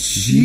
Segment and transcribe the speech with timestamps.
[0.00, 0.40] Jesus.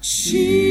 [0.00, 0.63] Jesus.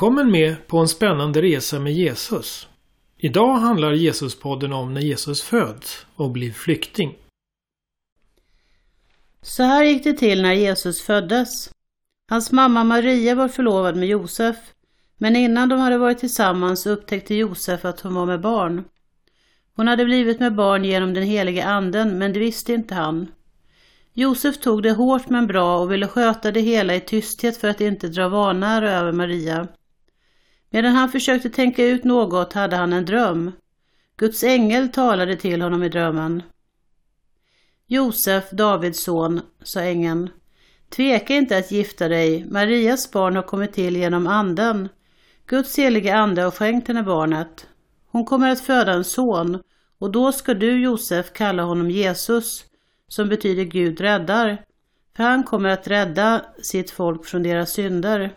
[0.00, 2.68] Välkommen med på en spännande resa med Jesus.
[3.18, 7.16] Idag handlar Jesuspodden om när Jesus föds och blir flykting.
[9.42, 11.70] Så här gick det till när Jesus föddes.
[12.28, 14.56] Hans mamma Maria var förlovad med Josef,
[15.18, 18.84] men innan de hade varit tillsammans upptäckte Josef att hon var med barn.
[19.76, 23.26] Hon hade blivit med barn genom den helige anden, men det visste inte han.
[24.12, 27.80] Josef tog det hårt men bra och ville sköta det hela i tysthet för att
[27.80, 29.68] inte dra vanära över Maria.
[30.70, 33.52] Medan han försökte tänka ut något hade han en dröm.
[34.16, 36.42] Guds ängel talade till honom i drömmen.
[37.86, 40.30] Josef, Davids son, sa ängeln.
[40.88, 44.88] Tveka inte att gifta dig, Marias barn har kommit till genom anden.
[45.46, 47.66] Guds helige ande har skänkt henne barnet.
[48.06, 49.62] Hon kommer att föda en son
[49.98, 52.64] och då ska du, Josef, kalla honom Jesus,
[53.08, 54.64] som betyder Gud räddar,
[55.16, 58.30] för han kommer att rädda sitt folk från deras synder.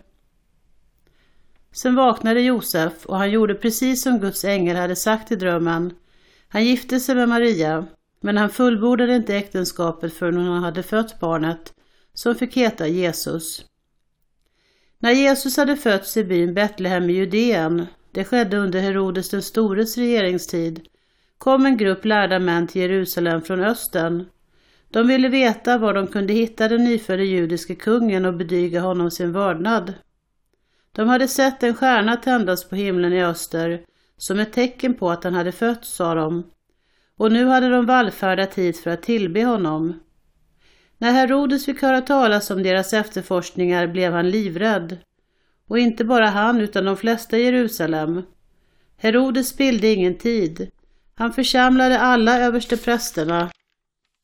[1.73, 5.93] Sen vaknade Josef och han gjorde precis som Guds ängel hade sagt i drömmen.
[6.47, 7.85] Han gifte sig med Maria,
[8.21, 11.73] men han fullbordade inte äktenskapet förrän hon hade fött barnet,
[12.13, 13.65] som fick heta Jesus.
[14.99, 19.97] När Jesus hade fötts i byn Betlehem i Judeen, det skedde under Herodes den stores
[19.97, 20.87] regeringstid,
[21.37, 24.25] kom en grupp lärda män till Jerusalem från östern.
[24.89, 29.31] De ville veta var de kunde hitta den nyfödde judiske kungen och bedyga honom sin
[29.31, 29.93] vördnad.
[30.95, 33.85] De hade sett en stjärna tändas på himlen i öster
[34.17, 36.43] som ett tecken på att han hade fötts, sa de.
[37.17, 39.99] Och nu hade de vallfärdat hit för att tillbe honom.
[40.97, 44.97] När Herodes fick höra talas om deras efterforskningar blev han livrädd.
[45.67, 48.23] Och inte bara han utan de flesta i Jerusalem.
[48.97, 50.71] Herodes spillde ingen tid.
[51.15, 53.49] Han församlade alla översteprästerna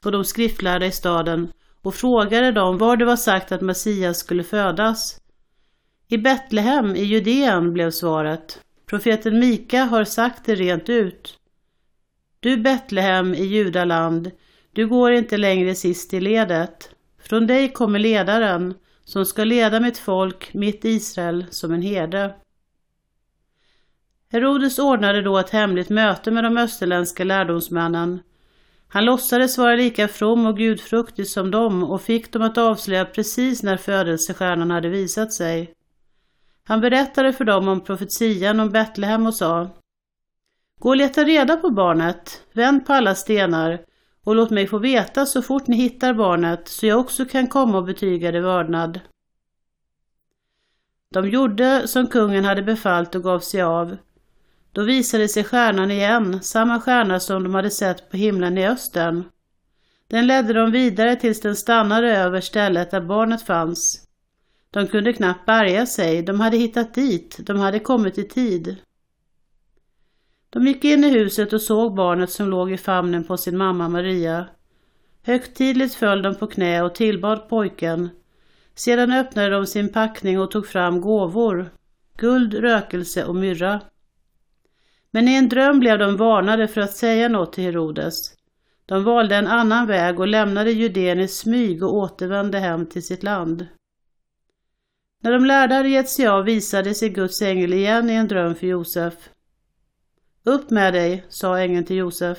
[0.06, 1.52] och de skriftlärda i staden
[1.82, 5.20] och frågade dem var det var sagt att Messias skulle födas.
[6.12, 8.62] I Betlehem i Judeen blev svaret.
[8.86, 11.40] Profeten Mika har sagt det rent ut.
[12.40, 14.32] Du Betlehem i Judaland,
[14.72, 16.90] du går inte längre sist i ledet.
[17.22, 22.36] Från dig kommer ledaren som ska leda mitt folk, mitt Israel, som en herde.
[24.32, 28.20] Herodes ordnade då ett hemligt möte med de österländska lärdomsmännen.
[28.88, 33.64] Han låtsades vara lika from och gudfruktig som dem och fick dem att avslöja precis
[33.64, 35.74] när födelsestjärnan hade visat sig.
[36.70, 39.70] Han berättade för dem om profetian om Betlehem och sa
[40.80, 43.82] Gå och leta reda på barnet, vänd på alla stenar
[44.24, 47.78] och låt mig få veta så fort ni hittar barnet så jag också kan komma
[47.78, 49.00] och betyga det vördnad.
[51.14, 53.98] De gjorde som kungen hade befallt och gav sig av.
[54.72, 59.24] Då visade sig stjärnan igen, samma stjärna som de hade sett på himlen i östern.
[60.08, 64.09] Den ledde dem vidare tills den stannade över stället där barnet fanns.
[64.72, 68.76] De kunde knappt bärga sig, de hade hittat dit, de hade kommit i tid.
[70.50, 73.90] De gick in i huset och såg barnet som låg i famnen på sin mamma
[73.90, 74.46] Maria.
[75.24, 78.10] Högtidligt föll de på knä och tillbad pojken.
[78.76, 81.70] Sedan öppnade de sin packning och tog fram gåvor,
[82.18, 83.82] guld, rökelse och myrra.
[85.12, 88.34] Men i en dröm blev de varnade för att säga något till Herodes.
[88.86, 93.24] De valde en annan väg och lämnade Judeen i smyg och återvände hem till sitt
[93.24, 93.68] land.
[95.22, 98.56] När de lärde hade gett sig av visade sig Guds ängel igen i en dröm
[98.56, 99.14] för Josef.
[100.44, 102.38] Upp med dig, sa ängeln till Josef.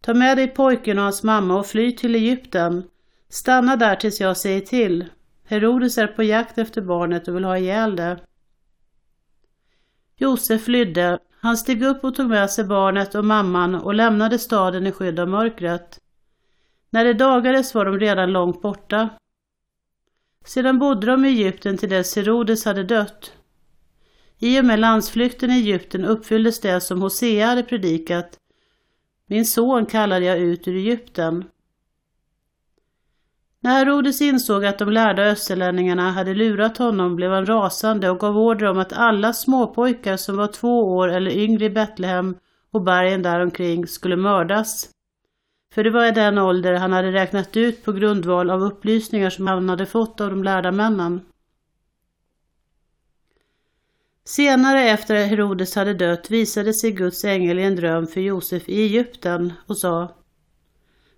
[0.00, 2.82] Ta med dig pojken och hans mamma och fly till Egypten.
[3.28, 5.04] Stanna där tills jag säger till.
[5.44, 8.18] Herodes är på jakt efter barnet och vill ha ihjäl det.
[10.16, 11.18] Josef flydde.
[11.40, 15.20] Han steg upp och tog med sig barnet och mamman och lämnade staden i skydd
[15.20, 16.00] av mörkret.
[16.90, 19.08] När det dagades var de redan långt borta.
[20.46, 23.32] Sedan bodde de i Egypten till dess Herodes hade dött.
[24.38, 28.38] I och med landsflykten i Egypten uppfylldes det som Hosea hade predikat.
[29.28, 31.44] Min son kallade jag ut ur Egypten.
[33.60, 38.38] När Herodes insåg att de lärda österlänningarna hade lurat honom blev han rasande och gav
[38.38, 42.36] order om att alla småpojkar som var två år eller yngre i Betlehem
[42.72, 44.90] och bergen däromkring skulle mördas.
[45.76, 49.46] För det var i den ålder han hade räknat ut på grundval av upplysningar som
[49.46, 51.20] han hade fått av de lärda männen.
[54.24, 58.82] Senare efter Herodes hade dött visade sig Guds ängel i en dröm för Josef i
[58.82, 60.08] Egypten och sa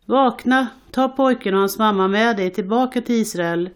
[0.07, 3.71] Vakna, ta pojken och hans mamma med dig tillbaka till Israel.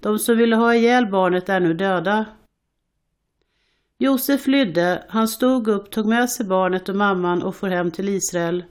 [0.00, 2.24] De som ville ha ihjäl barnet är nu döda.
[3.98, 8.08] Josef flydde, han stod upp, tog med sig barnet och mamman och for hem till
[8.08, 8.64] Israel.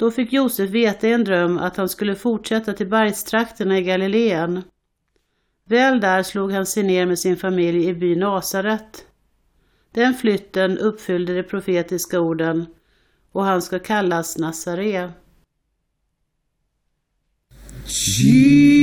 [0.00, 4.62] Då fick Josef veta i en dröm att han skulle fortsätta till bergstrakterna i Galileen.
[5.64, 9.04] Väl där slog han sig ner med sin familj i byn Nasaret.
[9.92, 12.66] Den flytten uppfyllde de profetiska orden
[13.32, 15.10] och han ska kallas Nazaré.
[17.84, 18.79] Jesus.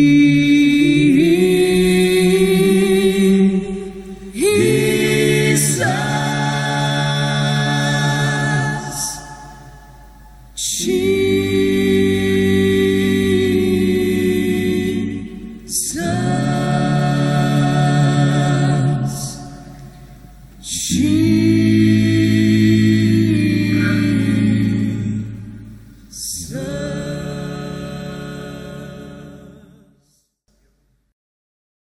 [21.18, 21.56] You.